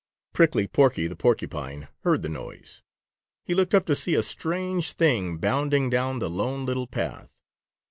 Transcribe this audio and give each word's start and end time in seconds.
Prickly 0.33 0.65
Porky 0.67 1.05
the 1.05 1.15
Porcupine 1.15 1.87
heard 1.99 2.23
the 2.23 2.27
noise. 2.29 2.81
He 3.45 3.53
looked 3.53 3.75
up 3.75 3.85
to 3.85 3.95
see 3.95 4.15
a 4.15 4.23
strange 4.23 4.93
thing 4.93 5.37
bounding 5.37 5.91
down 5.91 6.17
the 6.17 6.27
Lone 6.27 6.65
Little 6.65 6.87
Path. 6.87 7.39